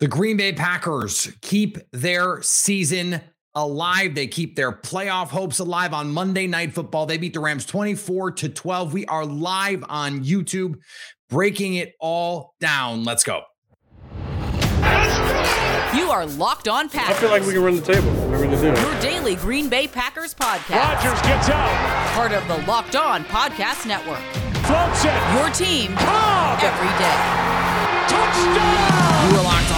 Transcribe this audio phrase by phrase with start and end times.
[0.00, 3.20] The Green Bay Packers keep their season
[3.56, 4.14] alive.
[4.14, 7.06] They keep their playoff hopes alive on Monday Night Football.
[7.06, 8.92] They beat the Rams 24 to 12.
[8.92, 10.76] We are live on YouTube,
[11.28, 13.02] breaking it all down.
[13.02, 13.42] Let's go.
[15.96, 17.16] You are locked on Packers.
[17.16, 18.12] I feel like we can run the table.
[18.30, 20.76] We're do Your daily Green Bay Packers podcast.
[20.76, 22.14] Rodgers gets out.
[22.14, 24.22] Part of the Locked On Podcast Network.
[24.62, 25.34] Floats it.
[25.34, 26.60] Your team Cobb.
[26.62, 27.48] every day.
[28.08, 29.30] Touchdown.
[29.30, 29.77] You are locked on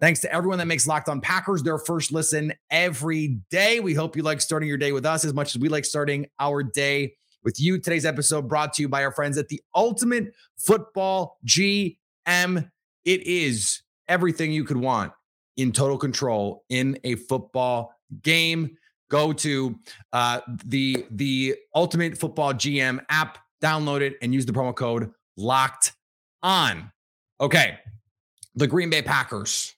[0.00, 3.80] Thanks to everyone that makes Locked On Packers their first listen every day.
[3.80, 6.26] We hope you like starting your day with us as much as we like starting
[6.38, 7.80] our day with you.
[7.80, 11.96] Today's episode brought to you by our friends at the Ultimate Football GM.
[12.26, 15.12] It is everything you could want
[15.56, 18.76] in total control in a football game.
[19.10, 19.80] Go to
[20.12, 25.92] uh, the the Ultimate Football GM app, download it, and use the promo code Locked
[26.44, 26.92] On.
[27.40, 27.78] Okay,
[28.54, 29.74] the Green Bay Packers.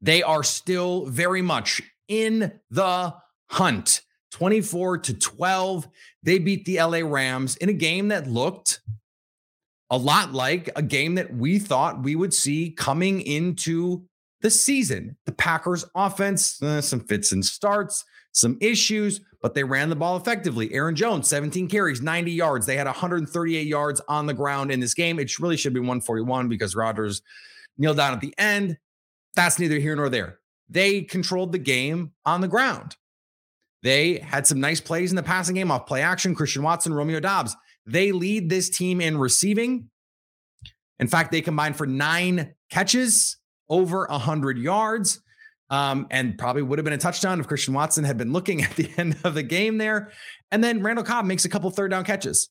[0.00, 3.14] They are still very much in the
[3.50, 4.02] hunt.
[4.32, 5.88] 24 to 12.
[6.22, 8.80] They beat the LA Rams in a game that looked
[9.90, 14.04] a lot like a game that we thought we would see coming into
[14.42, 15.16] the season.
[15.26, 20.16] The Packers offense, uh, some fits and starts, some issues, but they ran the ball
[20.16, 20.72] effectively.
[20.74, 22.66] Aaron Jones, 17 carries, 90 yards.
[22.66, 25.18] They had 138 yards on the ground in this game.
[25.18, 27.22] It really should be 141 because Rodgers
[27.78, 28.76] kneeled down at the end.
[29.36, 30.40] That's neither here nor there.
[30.68, 32.96] They controlled the game on the ground.
[33.82, 36.34] They had some nice plays in the passing game off play action.
[36.34, 37.54] Christian Watson, Romeo Doubs.
[37.86, 39.90] They lead this team in receiving.
[40.98, 43.36] In fact, they combined for nine catches,
[43.68, 45.20] over 100 yards,
[45.70, 48.74] um, and probably would have been a touchdown if Christian Watson had been looking at
[48.74, 50.10] the end of the game there.
[50.50, 52.48] And then Randall Cobb makes a couple third down catches.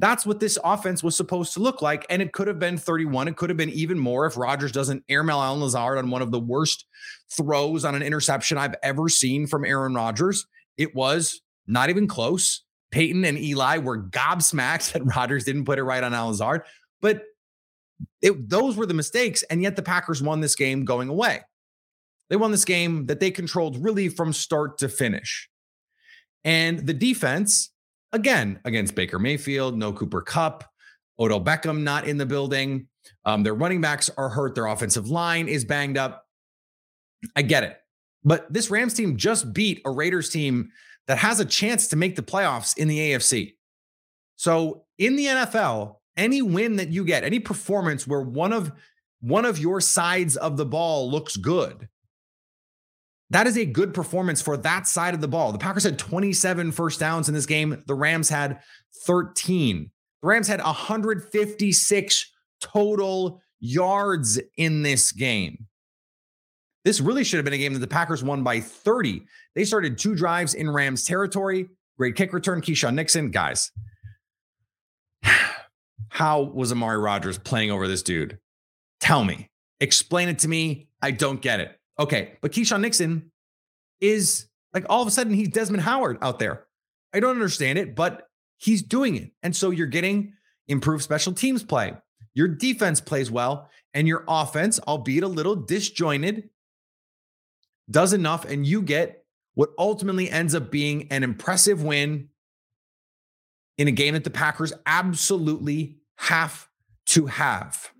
[0.00, 2.06] That's what this offense was supposed to look like.
[2.08, 3.28] And it could have been 31.
[3.28, 6.30] It could have been even more if Rodgers doesn't airmail Allen Lazard on one of
[6.30, 6.86] the worst
[7.30, 10.46] throws on an interception I've ever seen from Aaron Rodgers.
[10.78, 12.62] It was not even close.
[12.90, 16.62] Peyton and Eli were gobsmacked that Rodgers didn't put it right on Allen Lazard.
[17.02, 17.24] But
[18.22, 19.42] it, those were the mistakes.
[19.50, 21.42] And yet the Packers won this game going away.
[22.30, 25.50] They won this game that they controlled really from start to finish.
[26.42, 27.70] And the defense,
[28.12, 30.64] again, against Baker Mayfield, no Cooper Kupp,
[31.18, 32.88] Odell Beckham not in the building.
[33.24, 34.54] Um, their running backs are hurt.
[34.54, 36.26] Their offensive line is banged up.
[37.36, 37.76] I get it.
[38.24, 40.70] But this Rams team just beat a Raiders team
[41.06, 43.54] that has a chance to make the playoffs in the AFC.
[44.36, 48.72] So in the NFL, any win that you get, any performance where one of
[49.20, 51.88] one of your sides of the ball looks good,
[53.30, 55.52] that is a good performance for that side of the ball.
[55.52, 57.82] The Packers had 27 first downs in this game.
[57.86, 58.60] The Rams had
[59.04, 59.90] 13.
[60.22, 65.66] The Rams had 156 total yards in this game.
[66.84, 69.22] This really should have been a game that the Packers won by 30.
[69.54, 71.68] They started two drives in Rams territory.
[71.98, 73.30] Great kick return, Keisean Nixon.
[73.30, 73.70] Guys,
[76.08, 78.38] how was Amari Rodgers playing over this dude?
[79.00, 79.50] Tell me.
[79.80, 80.88] Explain it to me.
[81.00, 81.79] I don't get it.
[81.98, 83.30] Okay, but Keisean Nixon
[84.00, 86.66] is like all of a sudden he's Desmond Howard out there.
[87.12, 89.32] I don't understand it, but he's doing it.
[89.42, 90.34] And so you're getting
[90.68, 91.94] improved special teams play.
[92.34, 96.48] Your defense plays well, and your offense, albeit a little disjointed,
[97.90, 99.24] does enough, and you get
[99.54, 102.28] what ultimately ends up being an impressive win
[103.76, 106.68] in a game that the Packers absolutely have
[107.06, 107.90] to have.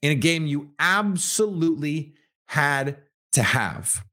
[0.00, 2.14] In a game you absolutely
[2.54, 2.98] had
[3.32, 4.04] to have.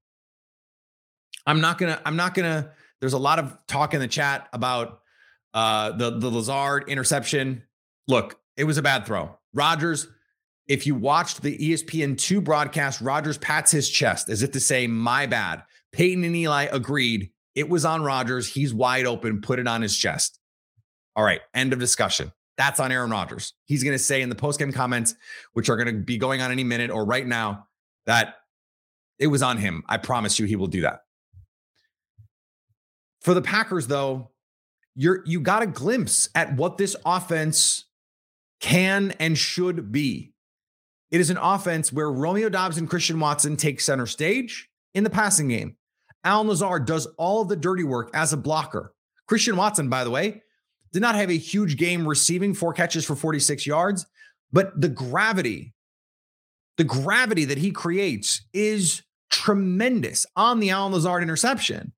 [1.46, 5.02] I'm not gonna, I'm not gonna, there's a lot of talk in the chat about
[5.54, 7.64] uh the the Lazard interception.
[8.08, 9.38] Look, it was a bad throw.
[9.54, 10.08] Rodgers,
[10.68, 14.88] if you watched the E ESPN2 broadcast, Rodgers pats his chest as if to say,
[14.88, 15.64] my bad.
[15.92, 17.30] Peyton and Eli agreed.
[17.54, 18.48] It was on Rodgers.
[18.48, 19.42] He's wide open.
[19.42, 20.40] Put it on his chest.
[21.16, 21.42] All right.
[21.54, 22.32] End of discussion.
[22.58, 23.54] That's on Aaron Rodgers.
[23.66, 25.16] He's going to say in the postgame comments,
[25.54, 27.68] which are going to be going on any minute or right now,
[28.06, 28.36] that
[29.22, 29.84] it was on him.
[29.88, 31.02] I promise you, he will do that.
[33.22, 34.32] For the Packers, though,
[34.96, 37.86] you're you got a glimpse at what this offense
[38.60, 40.34] can and should be.
[41.12, 44.70] It is an offense where Romeo Doubs and Christian Watson take center stage.
[44.94, 45.78] in the passing game.
[46.24, 48.94] Allen Lazard does all of the dirty work as a blocker.
[49.28, 50.42] Christian Watson, by the way,
[50.92, 54.06] did not have a huge game receiving four catches for 46 yards,
[54.52, 55.74] but the gravity,
[56.78, 59.02] the gravity that he creates is
[59.32, 61.94] tremendous on the Allen Lazard interception,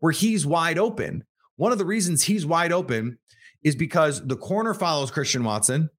[0.00, 1.24] where he's wide open.
[1.56, 3.18] One of the reasons he's wide open
[3.62, 5.90] is because the corner follows Christian Watson.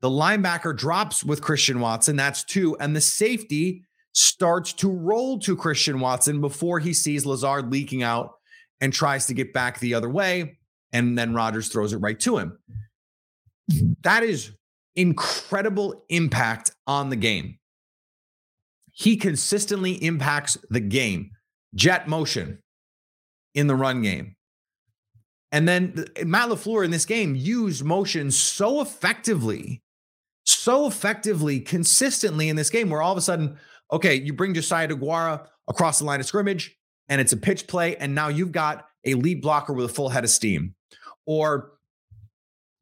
[0.00, 2.16] The linebacker drops with Christian Watson.
[2.16, 2.76] That's two.
[2.78, 8.32] And the safety starts to roll to Christian Watson before he sees Lazard leaking out
[8.80, 10.58] and tries to get back the other way.
[10.92, 12.58] And then Rodgers throws it right to him.
[14.02, 14.50] That is
[14.96, 17.59] incredible impact on the game.
[19.00, 21.30] He consistently impacts the game.
[21.74, 22.58] Jet motion
[23.54, 24.36] in the run game.
[25.50, 29.82] And then Matt LaFleur in this game used motion so effectively,
[30.44, 33.56] so effectively, consistently in this game, where all of a sudden,
[33.90, 36.76] okay, you bring Josiah DeGuara across the line of scrimmage
[37.08, 40.10] and it's a pitch play, and now you've got a lead blocker with a full
[40.10, 40.74] head of steam.
[41.24, 41.72] Or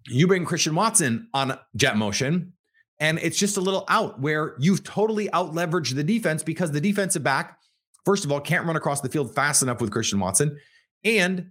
[0.08, 2.54] you bring Christian Watson on jet motion,
[3.00, 6.80] and it's just a little out where you've totally out leveraged the defense because the
[6.80, 7.58] defensive back,
[8.04, 10.58] first of all, can't run across the field fast enough with Christian Watson.
[11.04, 11.50] And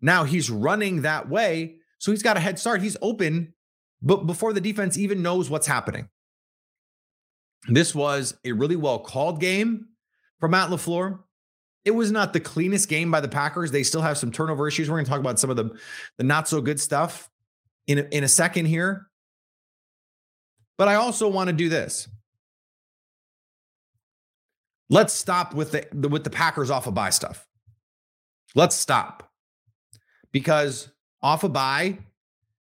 [0.00, 1.76] now he's running that way.
[1.98, 2.82] So he's got a head start.
[2.82, 3.54] He's open,
[4.02, 6.08] but before the defense even knows what's happening.
[7.68, 9.88] This was a really well called game
[10.40, 11.20] for Matt LaFleur.
[11.84, 13.70] It was not the cleanest game by the Packers.
[13.70, 14.90] They still have some turnover issues.
[14.90, 15.70] We're going to talk about some of the,
[16.16, 17.30] the not so good stuff
[17.86, 19.07] in a, in a second here.
[20.78, 22.08] But I also want to do this.
[24.88, 27.46] Let's stop with the, with the Packers off of bye stuff.
[28.54, 29.30] Let's stop
[30.32, 30.88] because
[31.20, 31.98] off a of bye,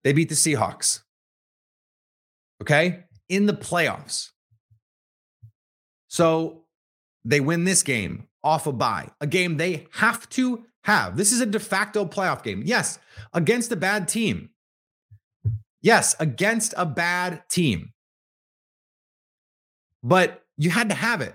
[0.04, 1.00] they beat the Seahawks.
[2.60, 3.04] Okay.
[3.28, 4.30] In the playoffs.
[6.08, 6.64] So
[7.24, 11.16] they win this game off a of bye, a game they have to have.
[11.16, 12.62] This is a de facto playoff game.
[12.66, 12.98] Yes,
[13.32, 14.50] against a bad team.
[15.80, 17.91] Yes, against a bad team.
[20.02, 21.34] But you had to have it.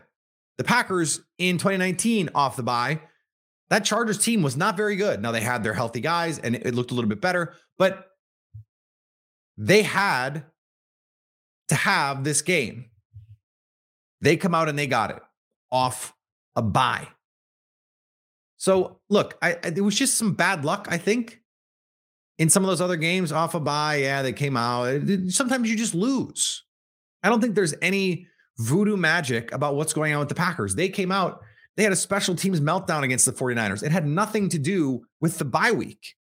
[0.58, 3.02] The Packers in 2019 off the bye
[3.70, 5.22] that Chargers team was not very good.
[5.22, 8.08] Now they had their healthy guys and it looked a little bit better, but
[9.58, 10.46] they had
[11.68, 12.86] to have this game.
[14.22, 15.22] They come out and they got it
[15.72, 16.14] off
[16.56, 17.08] a bye.
[18.58, 21.42] So look, I, it was just some bad luck, I think.
[22.40, 25.02] In some of those other games off a bye, yeah, they came out.
[25.30, 26.64] Sometimes you just lose.
[27.24, 30.76] I don't think there's any voodoo magic about what's going on with the Packers.
[30.76, 31.44] They came out
[31.78, 33.84] they had a special teams meltdown against the 49ers.
[33.84, 36.16] It had nothing to do with the bye week.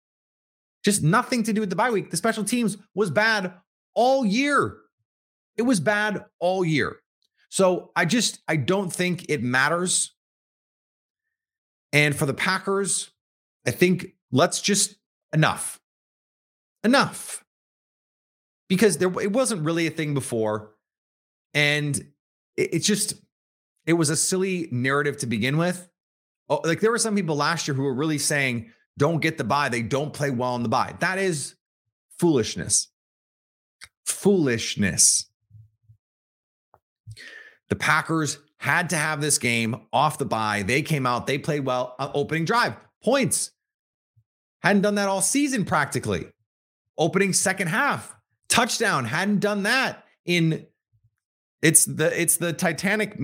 [0.85, 2.11] Just nothing to do with the bye week.
[2.11, 3.53] The special teams was bad
[3.95, 4.77] all year.
[5.57, 6.97] It was bad all year.
[7.49, 10.13] So I just I don't think it matters.
[11.91, 13.09] And for the Packers,
[13.65, 14.95] I think let's just
[15.33, 15.79] enough.
[16.83, 17.43] Enough.
[18.69, 20.75] Because there it wasn't really a thing before
[21.55, 21.99] and
[22.57, 23.13] it, it's just
[23.85, 25.87] it was a silly narrative to begin with.
[26.49, 29.43] Oh, like there were some people last year who were really saying, don't get the
[29.43, 29.69] bye.
[29.69, 30.95] They don't play well in the bye.
[30.99, 31.55] That is
[32.19, 32.89] foolishness.
[34.05, 35.29] Foolishness.
[37.69, 40.63] The Packers had to have this game off the bye.
[40.63, 41.95] They came out, they played well.
[41.99, 43.51] Uh, opening drive, points.
[44.61, 46.27] Hadn't done that all season practically.
[46.97, 48.15] Opening second half,
[48.49, 49.05] touchdown.
[49.05, 50.65] Hadn't done that in
[51.61, 53.17] it's the it's the Titanic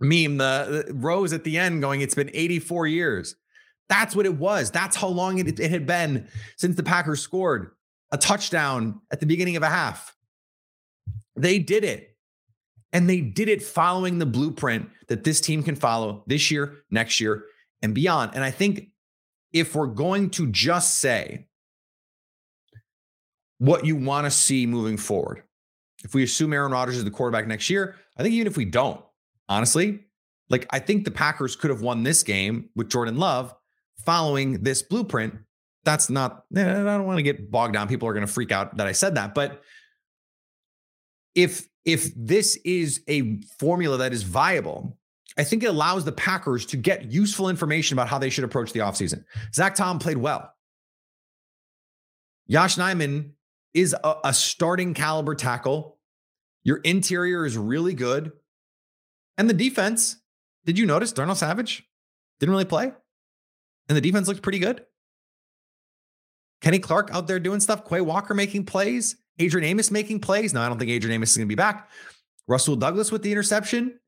[0.00, 3.36] meme, the, the Rose at the end going, it's been 84 years.
[3.88, 4.70] That's what it was.
[4.70, 7.72] That's how long it, it had been since the Packers scored
[8.12, 10.14] a touchdown at the beginning of a half.
[11.36, 12.16] They did it.
[12.92, 17.20] And they did it following the blueprint that this team can follow this year, next
[17.20, 17.44] year,
[17.82, 18.32] and beyond.
[18.34, 18.88] And I think
[19.52, 21.48] if we're going to just say
[23.58, 25.42] what you want to see moving forward,
[26.04, 28.64] if we assume Aaron Rodgers is the quarterback next year, I think even if we
[28.64, 29.00] don't,
[29.48, 30.04] honestly.
[30.50, 33.54] Like, I think the Packers could have won this game with Jordan Love
[34.06, 35.34] following this blueprint.
[35.84, 37.88] That's not, eh, I don't want to get bogged down.
[37.88, 39.34] People are going to freak out that I said that.
[39.34, 39.62] But
[41.34, 44.98] if if this is a formula that is viable,
[45.38, 48.72] I think it allows the Packers to get useful information about how they should approach
[48.72, 49.24] the offseason.
[49.54, 50.52] Zach Tom played well.
[52.46, 53.30] Yosh Nijman
[53.74, 55.98] is a, a starting caliber tackle.
[56.64, 58.32] Your interior is really good.
[59.36, 60.16] And the defense,
[60.64, 61.88] did you notice Darnell Savage
[62.40, 62.92] didn't really play?
[63.88, 64.84] And the defense looked pretty good.
[66.60, 67.88] Kenny Clark out there doing stuff.
[67.88, 69.16] Quay Walker making plays.
[69.38, 70.52] Adrian Amos making plays.
[70.52, 71.88] No, I don't think Adrian Amos is going to be back.
[72.48, 73.98] Rasul Douglas with the interception.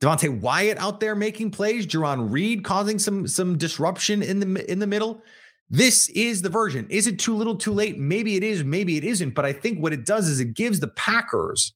[0.00, 4.78] Devonte Wyatt out there making plays, Jarran Reed causing some some disruption in the in
[4.78, 5.22] the middle.
[5.70, 6.86] This is the version.
[6.90, 7.96] Is it too little, too late?
[7.96, 9.34] Maybe it is, maybe it isn't.
[9.34, 11.74] But I think what it does is it gives the Packers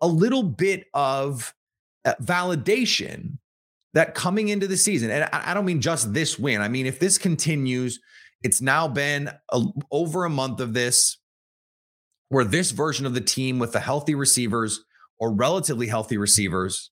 [0.00, 1.54] a little bit of
[2.04, 3.38] uh, validation
[3.94, 6.60] that coming into the season, and I don't mean just this win.
[6.60, 8.00] I mean, if this continues,
[8.42, 11.18] it's now been a, over a month of this
[12.30, 14.82] where this version of the team with the healthy receivers
[15.20, 16.90] or relatively healthy receivers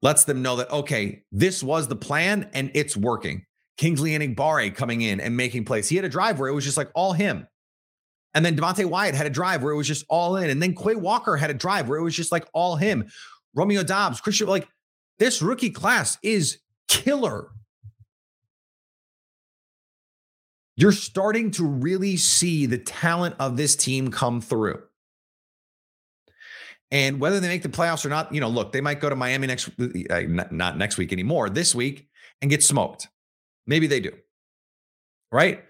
[0.00, 3.45] lets them know that, okay, this was the plan and it's working.
[3.76, 5.88] Kingsley Enagbare coming in and making plays.
[5.88, 7.46] He had a drive where it was just like all him.
[8.34, 10.50] And then Devonte Wyatt had a drive where it was just all in.
[10.50, 13.08] And then Quay Walker had a drive where it was just like all him.
[13.54, 14.68] Romeo Doubs, Christian, like
[15.18, 17.48] this rookie class is killer.
[20.76, 24.82] You're starting to really see the talent of this team come through.
[26.90, 29.16] And whether they make the playoffs or not, you know, look, they might go to
[29.16, 29.70] Miami next,
[30.10, 32.08] uh, not next week anymore, this week
[32.42, 33.08] and get smoked.
[33.66, 34.12] Maybe they do.
[35.32, 35.64] Right.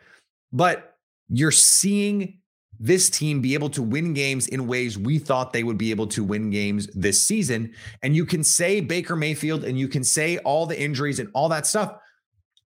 [0.53, 0.97] But
[1.29, 2.41] you're seeing
[2.79, 6.07] this team be able to win games in ways we thought they would be able
[6.09, 7.73] to win games this season.
[8.03, 11.49] And you can say Baker Mayfield and you can say all the injuries and all
[11.49, 11.97] that stuff.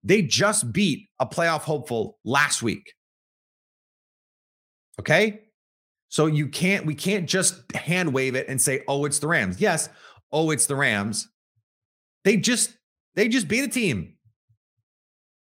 [0.03, 2.93] They just beat a playoff hopeful last week.
[5.00, 5.41] Okay.
[6.10, 9.60] So you can't, we can't just hand wave it and say, oh, it's the Rams.
[9.60, 9.89] Yes.
[10.31, 11.27] Oh, it's the Rams.
[12.24, 12.77] They just,
[13.15, 14.16] they just beat a team.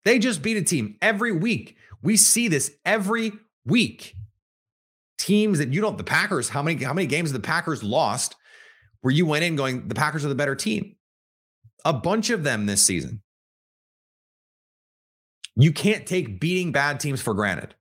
[0.04, 1.76] They just beat a team every week.
[2.02, 3.32] We see this every
[3.64, 4.14] week.
[5.18, 8.36] Teams that you don't the Packers how many how many games the Packers lost
[9.00, 10.96] where you went in going the Packers are the better team.
[11.84, 13.22] A bunch of them this season.
[15.56, 17.74] You can't take beating bad teams for granted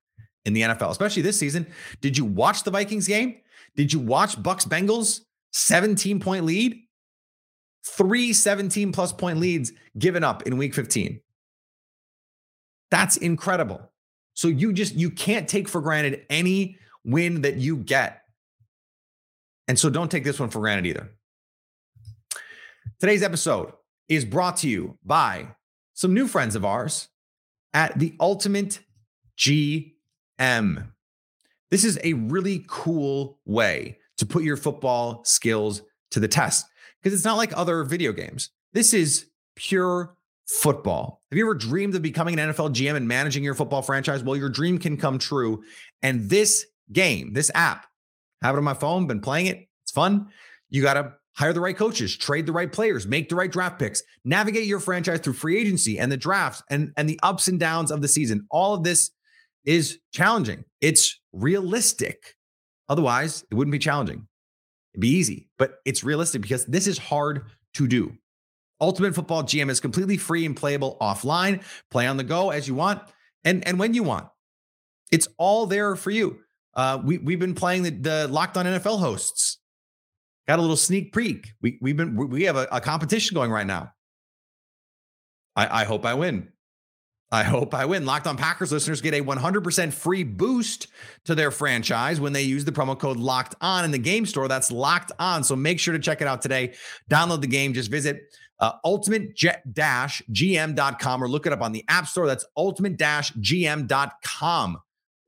[0.45, 1.67] in the NFL especially this season.
[1.99, 3.35] Did you watch the Vikings game?
[3.75, 6.79] Did you watch Bucks Bengals 17 point lead?
[7.85, 11.19] Three 17 plus point leads given up in week 15
[12.93, 13.89] that's incredible
[14.33, 18.21] so you just you can't take for granted any win that you get.
[19.67, 21.11] And so don't take this one for granted either.
[22.99, 23.73] Today's episode
[24.09, 25.55] is brought to you by
[25.93, 27.09] some new friends of ours
[27.73, 28.79] at the Ultimate
[29.37, 29.93] GM.
[31.71, 35.81] This is a really cool way to put your football skills
[36.11, 36.65] to the test
[37.01, 38.49] because it's not like other video games.
[38.73, 40.15] This is pure
[40.47, 41.21] football.
[41.31, 44.23] Have you ever dreamed of becoming an NFL GM and managing your football franchise?
[44.23, 45.63] Well, your dream can come true.
[46.01, 47.85] And this game, this app.
[48.41, 49.67] Have it on my phone, been playing it.
[49.83, 50.27] It's fun.
[50.69, 53.79] You got to hire the right coaches, trade the right players, make the right draft
[53.79, 57.59] picks, navigate your franchise through free agency and the drafts and, and the ups and
[57.59, 58.45] downs of the season.
[58.51, 59.11] All of this
[59.65, 60.65] is challenging.
[60.81, 62.35] It's realistic.
[62.89, 64.27] Otherwise, it wouldn't be challenging.
[64.93, 67.45] It'd be easy, but it's realistic because this is hard
[67.75, 68.15] to do.
[68.83, 71.63] Ultimate Football GM is completely free and playable offline.
[71.89, 73.01] Play on the go as you want
[73.45, 74.27] and, and when you want.
[75.09, 76.39] It's all there for you.
[76.75, 79.59] Uh, we we've been playing the, the Locked On NFL hosts.
[80.49, 81.53] Got a little sneak peek.
[81.61, 83.93] We we've been we have a, a competition going right now.
[85.55, 86.49] I, I hope I win.
[87.31, 88.05] I hope I win.
[88.05, 90.87] Locked on Packers listeners get a 100% free boost
[91.25, 94.47] to their franchise when they use the promo code locked on in the game store.
[94.47, 95.43] That's locked on.
[95.43, 96.75] So make sure to check it out today.
[97.09, 97.73] Download the game.
[97.73, 98.21] Just visit
[98.59, 102.25] uh, ultimate-gm.com or look it up on the App Store.
[102.27, 104.77] That's ultimate-gm.com.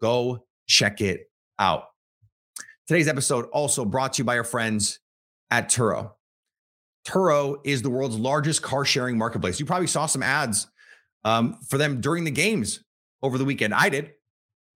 [0.01, 1.29] Go check it
[1.60, 1.86] out.
[2.88, 5.00] Today's episode also brought to you by our friends
[5.50, 6.12] at Turo.
[7.05, 9.60] Turo is the world's largest car sharing marketplace.
[9.60, 10.67] You probably saw some ads
[11.24, 12.84] um, for them during the games
[13.22, 13.74] over the weekend.
[13.74, 14.12] I did.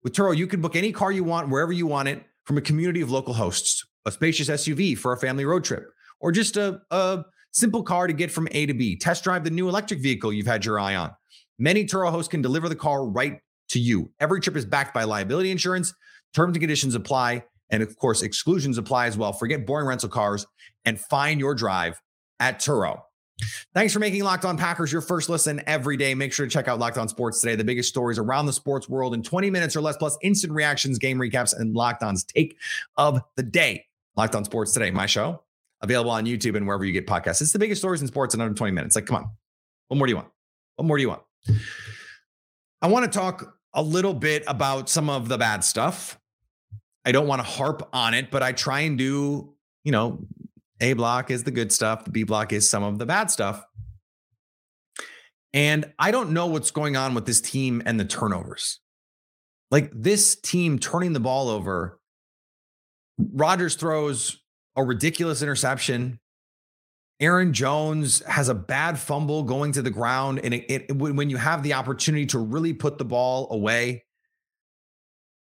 [0.04, 2.62] With Turo, you can book any car you want, wherever you want it, from a
[2.62, 6.82] community of local hosts, a spacious SUV for a family road trip, or just a,
[6.90, 8.96] a simple car to get from A to B.
[8.96, 11.12] Test drive the new electric vehicle you've had your eye on.
[11.58, 13.40] Many Turo hosts can deliver the car right
[13.70, 14.12] to you.
[14.20, 15.94] Every trip is backed by liability insurance
[16.34, 17.44] Terms and conditions apply.
[17.70, 19.34] And of course, exclusions apply as well.
[19.34, 20.46] Forget boring rental cars
[20.86, 22.02] and find your drive
[22.40, 23.02] at Turo.
[23.74, 26.14] Thanks for making Locked On Packers your first listen every day.
[26.14, 28.90] Make sure to check out Locked On Sports today, the biggest stories around the sports
[28.90, 32.58] world in 20 minutes or less, plus instant reactions, game recaps, and Locked On's take
[32.98, 33.86] of the day.
[34.18, 35.42] Locked On Sports today, my show,
[35.82, 37.42] available on YouTube and wherever you get podcasts.
[37.42, 38.96] It's the biggest stories in sports in under 20 minutes.
[38.96, 39.30] Like, come on.
[39.88, 40.30] What more do you want?
[40.76, 41.22] What more do you want?
[42.82, 46.20] I want to talk a little bit about some of the bad stuff
[47.06, 50.28] I don't want to harp on it, but I try and do, you know,
[50.82, 53.64] A block is the good stuff, the B block is some of the bad stuff.
[55.52, 58.80] And I don't know what's going on with this team and the turnovers.
[59.72, 62.00] Like this team turning the ball over.
[63.18, 64.40] Rodgers throws
[64.80, 66.20] a ridiculous interception
[67.20, 71.36] Aaron Jones has a bad fumble going to the ground, and it, it, when you
[71.36, 74.06] have the opportunity to really put the ball away,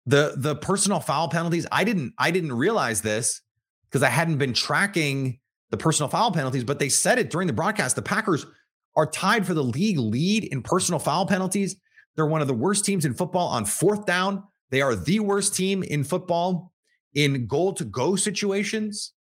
[0.08, 1.68] the the personal foul penalties.
[1.72, 3.42] I didn't I didn't realize this
[3.86, 7.54] because I hadn't been tracking the personal foul penalties, but they said it during the
[7.54, 7.96] broadcast.
[7.96, 8.48] The Packers
[8.96, 11.76] are tied for the league lead in personal foul penalties.
[12.16, 14.44] They're one of the worst teams in football on fourth down.
[14.72, 16.74] They are the worst team in football
[17.14, 19.14] in goal to go situations.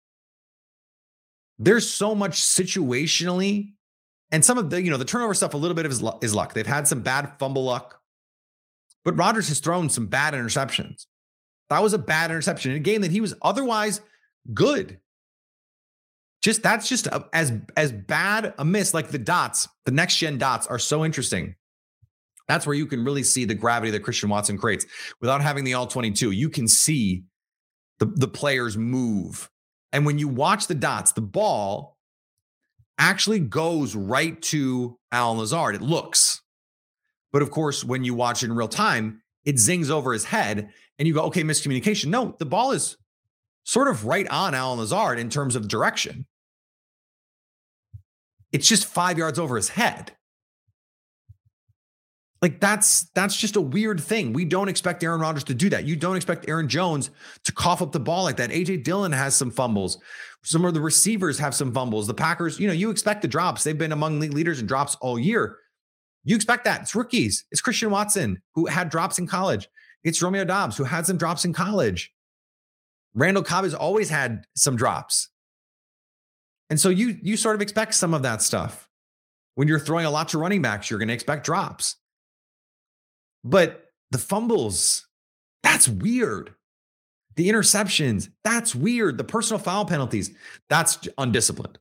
[1.60, 3.74] There's so much situationally,
[4.32, 6.36] and some of the, you know, the turnover stuff, a little bit of is, is
[6.36, 6.54] luck.
[6.54, 8.00] They've had some bad fumble luck,
[9.04, 11.06] but Rodgers has thrown some bad interceptions.
[11.70, 14.02] That was a bad interception in a game that he was otherwise
[14.54, 15.00] good.
[16.42, 18.94] Just that's just a, as as bad a miss.
[18.94, 21.56] Like the dots, the next gen dots are so interesting.
[22.48, 24.86] That's where you can really see the gravity that Christian Watson creates
[25.20, 26.32] without having the all 22.
[26.32, 27.24] You can see
[28.00, 29.50] the, the players move.
[29.92, 31.98] And when you watch the dots, the ball
[32.98, 35.76] actually goes right to Allen Lazard.
[35.76, 36.42] It looks.
[37.32, 40.70] But of course, when you watch it in real time, it zings over his head
[40.98, 42.08] and you go, okay, miscommunication.
[42.08, 42.98] No, the ball is
[43.64, 46.26] sort of right on Allen Lazard in terms of direction.
[48.52, 50.17] It's just five yards over his head.
[52.42, 54.32] Like that's that's just a weird thing.
[54.32, 55.86] We don't expect Aaron Rodgers to do that.
[55.86, 57.10] You don't expect Aaron Jones
[57.46, 58.52] to cough up the ball like that.
[58.52, 59.98] AJ Dillon has some fumbles.
[60.44, 62.06] Some of the receivers have some fumbles.
[62.06, 63.64] The Packers, you know, you expect the drops.
[63.64, 65.58] They've been among league leaders in drops all year.
[66.24, 66.82] You expect that.
[66.82, 67.46] It's rookies.
[67.52, 69.68] It's Christian Watson who had drops in college.
[70.04, 72.14] It's Romeo Doubs who had some drops in college.
[73.16, 75.30] Randall Cobb has always had some drops.
[76.70, 78.88] And so you you sort of expect some of that stuff.
[79.56, 81.96] When you're throwing a lot to running backs, you're going to expect drops.
[83.48, 85.08] But the fumbles,
[85.64, 86.54] that's weird.
[87.38, 89.18] The interceptions, that's weird.
[89.18, 90.32] The personal foul penalties,
[90.70, 91.80] that's undisciplined.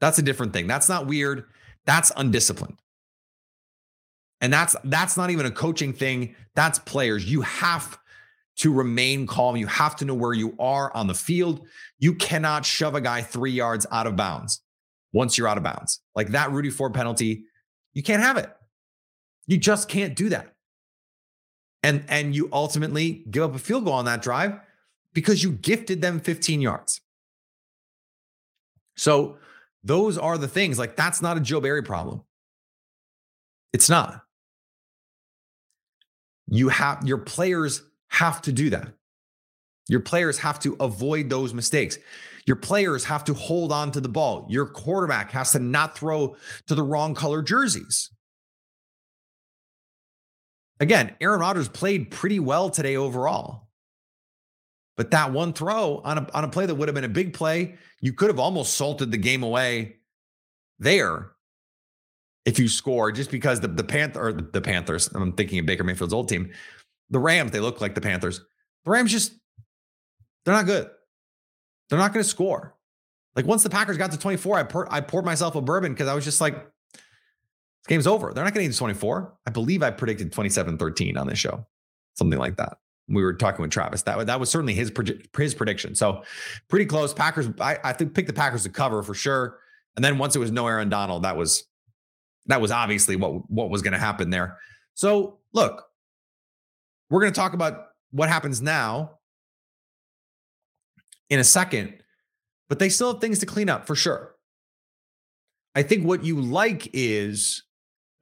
[0.00, 0.66] That's a different thing.
[0.66, 1.44] That's not weird.
[1.86, 2.80] That's undisciplined.
[4.42, 6.34] And that's that's not even a coaching thing.
[6.54, 7.30] That's players.
[7.30, 7.98] You have
[8.56, 9.56] to remain calm.
[9.56, 11.66] You have to know where you are on the field.
[11.98, 14.60] You cannot shove a guy 3 yards out of bounds
[15.14, 16.00] once you're out of bounds.
[16.14, 17.44] Like that Rudy Ford penalty,
[17.94, 18.54] you can't have it.
[19.46, 20.53] You just can't do that
[21.84, 24.58] and and you ultimately give up a field goal on that drive
[25.12, 27.02] because you gifted them 15 yards.
[28.96, 29.36] So
[29.84, 32.22] those are the things like that's not a Joe Barry problem.
[33.72, 34.22] It's not.
[36.48, 38.88] You have your players have to do that.
[39.88, 41.98] Your players have to avoid those mistakes.
[42.46, 44.46] Your players have to hold on to the ball.
[44.48, 48.10] Your quarterback has to not throw to the wrong color jerseys.
[50.80, 53.68] Again, Aaron Rodgers played pretty well today overall.
[54.96, 57.34] But that one throw on a, on a play that would have been a big
[57.34, 59.96] play, you could have almost salted the game away
[60.78, 61.32] there
[62.44, 65.82] if you score, just because the, the Panther or the Panthers, I'm thinking of Baker
[65.82, 66.52] Mayfield's old team,
[67.10, 68.40] the Rams, they look like the Panthers.
[68.84, 69.32] The Rams just,
[70.44, 70.88] they're not good.
[71.88, 72.74] They're not going to score.
[73.34, 76.08] Like once the Packers got to 24, I, pour, I poured myself a bourbon because
[76.08, 76.70] I was just like,
[77.84, 78.32] this game's over.
[78.32, 79.34] They're not getting to 24.
[79.46, 81.66] I believe I predicted 27 13 on this show,
[82.14, 82.78] something like that.
[83.08, 84.00] We were talking with Travis.
[84.02, 84.90] That, that was certainly his,
[85.36, 85.94] his prediction.
[85.94, 86.22] So
[86.68, 87.12] pretty close.
[87.12, 89.58] Packers, I, I think pick the Packers to cover for sure.
[89.96, 91.64] And then once it was no Aaron Donald, that was
[92.46, 94.58] that was obviously what, what was going to happen there.
[94.94, 95.84] So look,
[97.10, 99.18] we're going to talk about what happens now
[101.28, 101.94] in a second,
[102.68, 104.34] but they still have things to clean up for sure.
[105.74, 107.62] I think what you like is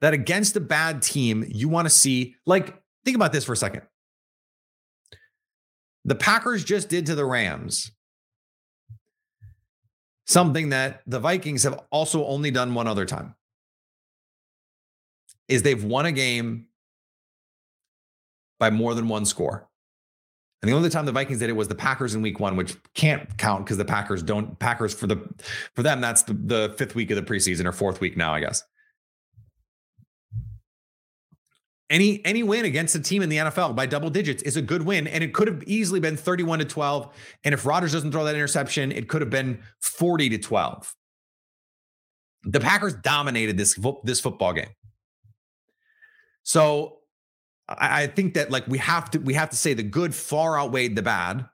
[0.03, 3.57] that against a bad team, you want to see, like, think about this for a
[3.57, 3.83] second.
[6.03, 7.89] The Packers just did to the Rams
[10.25, 13.33] something that the Vikings have also only done one other time.
[15.47, 16.67] Is they've won a game
[18.59, 19.69] by more than one score.
[20.61, 22.75] And the only time the Vikings did it was the Packers in week one, which
[22.93, 25.25] can't count because the Packers don't Packers for the
[25.73, 28.41] for them, that's the, the fifth week of the preseason or fourth week now, I
[28.41, 28.63] guess
[31.89, 34.83] any any win against a team in the NFL by double digits is a good
[34.83, 37.13] win, and it could have easily been 31 to 12.
[37.43, 40.95] And if Rodgers doesn't throw that interception, it could have been 40 to 12.
[42.45, 44.69] The Packers dominated this this football game.
[46.43, 46.99] So
[47.67, 50.57] I, I think that like we have to we have to say the good far
[50.57, 51.45] outweighed the bad,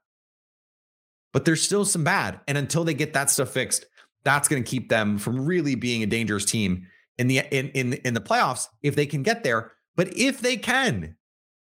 [1.33, 3.85] but there's still some bad, and until they get that stuff fixed,
[4.23, 6.87] that's going to keep them from really being a dangerous team
[7.17, 10.57] in the in in in the playoffs if they can get there but if they
[10.57, 11.15] can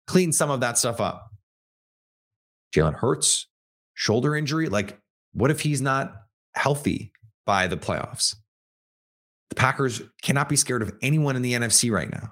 [0.08, 1.32] clean some of that stuff up,
[2.76, 3.48] Jalen Hurts,
[3.94, 5.00] shoulder injury, like
[5.34, 6.14] what if he's not
[6.54, 7.12] healthy
[7.46, 8.36] by the playoffs.
[9.50, 12.32] The Packers cannot be scared of anyone in the NFC right now.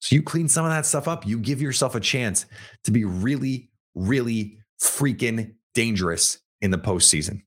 [0.00, 2.44] So you clean some of that stuff up, you give yourself a chance
[2.84, 7.42] to be really, really freaking dangerous in the postseason.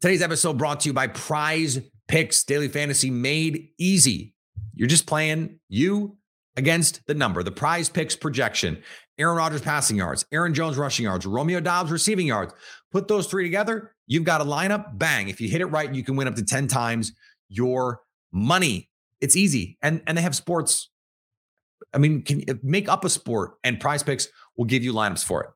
[0.00, 4.34] Today's episode brought to you by Prize Picks Daily Fantasy Made Easy.
[4.78, 6.16] You're just playing you
[6.56, 8.80] against the number, the prize picks projection.
[9.18, 12.54] Aaron Rodgers passing yards, Aaron Jones rushing yards, Romeo Doubs receiving yards.
[12.92, 14.96] Put those three together, you've got a lineup.
[14.96, 15.28] Bang.
[15.28, 17.12] If you hit it right, you can win up to 10 times
[17.48, 18.00] your
[18.32, 18.88] money.
[19.20, 19.76] It's easy.
[19.82, 20.90] And and they have sports.
[21.92, 25.42] I mean, can make up a sport and prize picks will give you lineups for
[25.42, 25.50] it.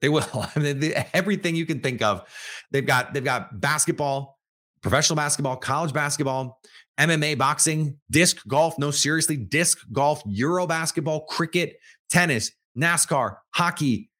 [0.00, 0.24] They will.
[0.34, 2.22] I mean, they, everything you can think of.
[2.70, 4.38] They've got they've got basketball,
[4.80, 6.60] professional basketball, college basketball,
[7.00, 8.78] MMA, boxing, disc golf.
[8.78, 11.76] No, seriously, disc golf, Euro basketball, cricket,
[12.10, 14.10] tennis, NASCAR, hockey,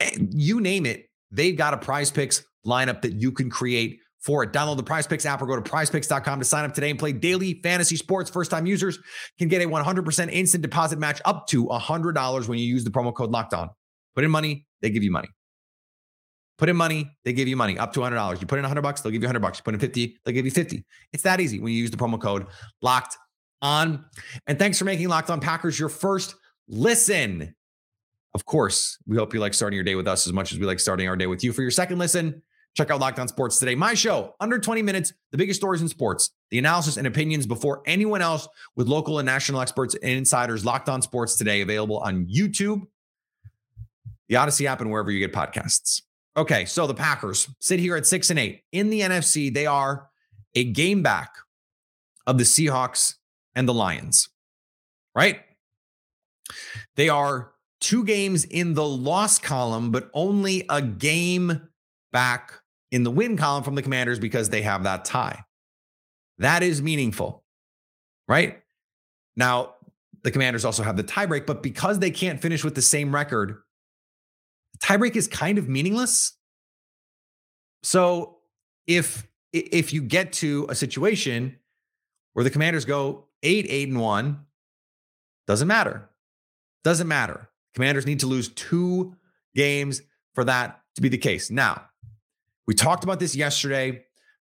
[0.00, 1.08] eh, you name it.
[1.30, 4.52] They've got a prize picks lineup that you can create for it.
[4.52, 7.12] Download the prize picks app or go to prizepicks.com to sign up today and play
[7.12, 8.28] daily fantasy sports.
[8.28, 8.98] First time users
[9.38, 13.14] can get a 100% instant deposit match up to $100 when you use the promo
[13.14, 13.70] code locked on.
[14.16, 15.28] Put in money, they give you money.
[16.58, 18.40] Put in money, they give you money up to $100.
[18.40, 19.58] You put in 100 bucks, they'll give you 100 bucks.
[19.58, 20.84] You put in 50, they'll give you 50.
[21.12, 22.46] It's that easy when you use the promo code
[22.80, 23.16] locked
[23.60, 24.04] on.
[24.46, 26.34] And thanks for making Locked On Packers your first
[26.68, 27.54] listen.
[28.34, 30.66] Of course, we hope you like starting your day with us as much as we
[30.66, 31.52] like starting our day with you.
[31.52, 32.42] For your second listen,
[32.74, 33.74] check out Locked On Sports today.
[33.74, 37.82] My show, under 20 minutes, the biggest stories in sports, the analysis and opinions before
[37.86, 40.64] anyone else with local and national experts and insiders.
[40.64, 42.82] Locked On Sports today, available on YouTube,
[44.28, 46.02] the Odyssey app, and wherever you get podcasts.
[46.36, 48.62] Okay, so the Packers sit here at six and eight.
[48.72, 50.08] In the NFC, they are
[50.54, 51.30] a game back
[52.26, 53.14] of the Seahawks
[53.54, 54.28] and the Lions,
[55.14, 55.40] right?
[56.96, 61.68] They are two games in the loss column, but only a game
[62.12, 62.52] back
[62.90, 65.42] in the win column from the Commanders because they have that tie.
[66.38, 67.44] That is meaningful,
[68.28, 68.60] right?
[69.36, 69.74] Now,
[70.22, 73.62] the Commanders also have the tiebreak, but because they can't finish with the same record,
[74.78, 76.32] tiebreak is kind of meaningless.
[77.82, 78.38] So
[78.86, 81.56] if if you get to a situation
[82.34, 84.44] where the commanders go eight, eight, and one,
[85.46, 86.10] doesn't matter.
[86.84, 87.48] Doesn't matter.
[87.74, 89.14] Commanders need to lose two
[89.54, 90.02] games
[90.34, 91.50] for that to be the case.
[91.50, 91.86] Now,
[92.66, 94.04] we talked about this yesterday.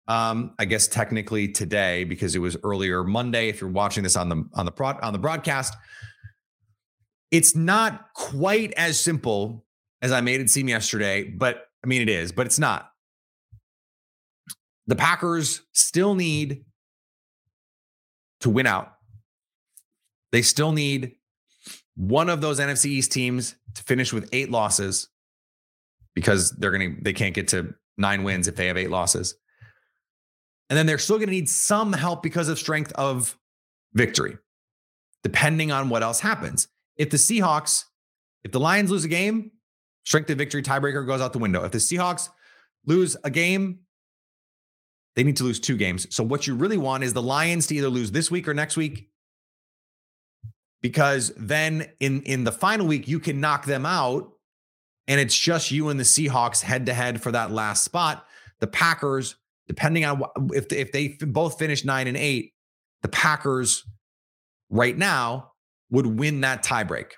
[0.09, 3.51] Um, I guess technically today because it was earlier Monday.
[3.51, 5.75] If you're watching this on the on the prod, on the broadcast,
[7.31, 9.67] it's not quite as simple
[10.03, 12.91] as I made it seem yesterday, but I mean, it is, but it's not.
[14.87, 16.65] The Packers still need
[18.41, 18.95] to win out.
[20.33, 21.17] They still need
[21.97, 25.09] one of those NFC East teams to finish with eight losses
[26.15, 29.35] because they're going to, they can't get to nine wins if they have eight losses.
[30.71, 33.37] And then they're still going to need some help because of strength of
[33.95, 34.37] victory,
[35.23, 36.69] depending on what else happens.
[36.97, 37.85] If the Seahawks,
[38.45, 39.51] if the Lions lose a game,
[40.09, 41.65] strength of victory tiebreaker goes out the window.
[41.65, 42.31] If the Seahawks
[42.87, 43.81] lose a game,
[45.15, 46.07] they need to lose two games.
[46.17, 48.79] So what you really want is the Lions to either lose this week or next
[48.79, 49.11] week
[50.81, 54.33] because then in in the final week you can knock them out
[55.09, 58.27] and it's just you and the Seahawks head to head for that last spot.
[58.61, 62.55] The Packers, depending on what, if if they both finish 9 and 8,
[63.03, 63.85] the Packers
[64.71, 65.53] right now
[65.91, 67.11] would win that tiebreak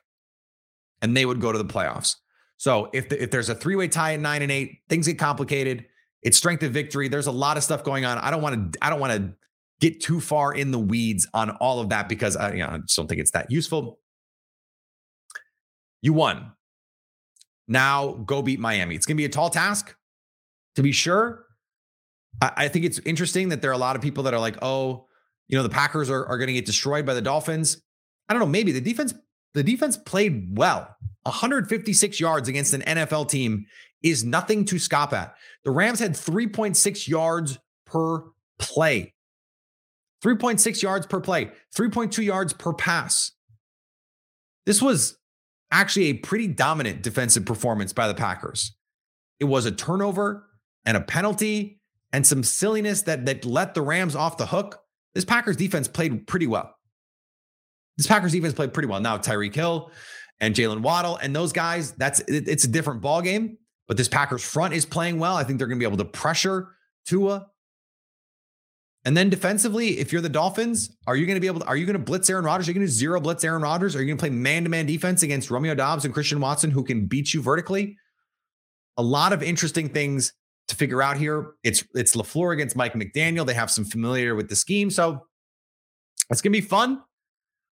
[1.00, 2.16] and they would go to the playoffs.
[2.60, 5.18] So if the, if there's a three way tie at nine and eight, things get
[5.18, 5.86] complicated.
[6.20, 7.08] It's strength of victory.
[7.08, 8.18] There's a lot of stuff going on.
[8.18, 8.84] I don't want to.
[8.84, 9.32] I don't want to
[9.80, 12.78] get too far in the weeds on all of that because I, you know, I
[12.80, 13.98] just don't think it's that useful.
[16.02, 16.52] You won.
[17.66, 18.94] Now go beat Miami.
[18.94, 19.96] It's going to be a tall task,
[20.76, 21.46] to be sure.
[22.42, 24.58] I, I think it's interesting that there are a lot of people that are like,
[24.60, 25.06] oh,
[25.48, 27.80] you know, the Packers are, are going to get destroyed by the Dolphins.
[28.28, 28.46] I don't know.
[28.46, 29.14] Maybe the defense
[29.54, 30.96] the defense played well.
[31.24, 33.66] 156 yards against an NFL team
[34.02, 35.34] is nothing to scoff at.
[35.64, 38.24] The Rams had 3.6 yards per
[38.58, 39.14] play.
[40.22, 43.32] 3.6 yards per play, 3.2 yards per pass.
[44.66, 45.16] This was
[45.70, 48.76] actually a pretty dominant defensive performance by the Packers.
[49.38, 50.46] It was a turnover
[50.84, 51.80] and a penalty
[52.12, 54.80] and some silliness that that let the Rams off the hook.
[55.14, 56.74] This Packers defense played pretty well.
[57.96, 59.00] This Packers defense played pretty well.
[59.00, 59.90] Now Tyreek Hill
[60.40, 63.58] and Jaylen Waddle and those guys, that's it, it's a different ball game.
[63.88, 65.36] But this Packers front is playing well.
[65.36, 66.76] I think they're going to be able to pressure
[67.06, 67.46] Tua.
[69.04, 71.76] And then defensively, if you're the Dolphins, are you going to be able to, are
[71.76, 72.68] you going to blitz Aaron Rodgers?
[72.68, 73.96] Are you going to zero blitz Aaron Rodgers?
[73.96, 76.70] Are you going to play man to man defense against Romeo Doubs and Christian Watson,
[76.70, 77.96] who can beat you vertically?
[78.96, 80.34] A lot of interesting things
[80.68, 81.52] to figure out here.
[81.64, 83.44] It's it's LaFleur against Mike McDaniel.
[83.44, 85.26] They have some familiarity with the scheme, so
[86.30, 87.02] it's gonna be fun.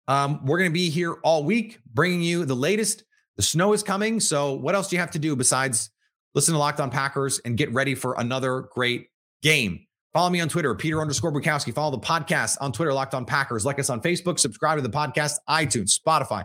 [0.08, 3.04] Um, we're gonna be here all week, bringing you the latest.
[3.36, 5.90] The snow is coming, so what else do you have to do besides
[6.34, 9.08] listen to Locked On Packers and get ready for another great
[9.42, 9.86] game?
[10.12, 11.72] Follow me on Twitter, Peter underscore Bukowski.
[11.72, 13.64] Follow the podcast on Twitter, Locked On Packers.
[13.64, 14.38] Like us on Facebook.
[14.38, 16.44] Subscribe to the podcast, iTunes, Spotify,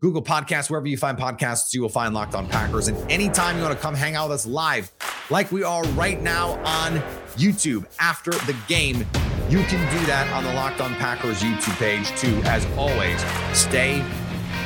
[0.00, 2.86] Google Podcasts, wherever you find podcasts, you will find Locked On Packers.
[2.86, 4.92] And anytime you want to come hang out with us live,
[5.30, 6.98] like we are right now on
[7.36, 9.04] YouTube after the game,
[9.48, 12.40] you can do that on the Locked On Packers YouTube page too.
[12.44, 13.20] As always,
[13.56, 14.04] stay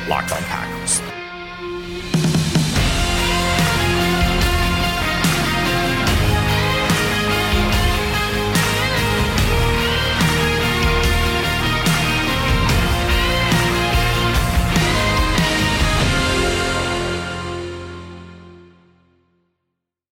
[0.08, 1.11] Locked On Packers.